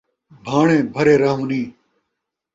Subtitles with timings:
[0.43, 1.67] بھاݨے بھرے رہونِیں